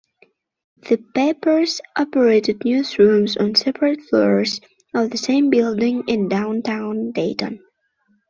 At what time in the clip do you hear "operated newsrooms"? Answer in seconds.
1.95-3.39